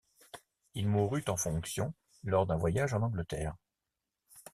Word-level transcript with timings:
Il 0.73 0.87
mourut 0.87 1.25
en 1.27 1.37
fonction, 1.37 1.93
lors 2.23 2.47
d'un 2.47 2.57
voyage 2.57 2.95
en 2.95 3.03
Angleterre. 3.03 3.53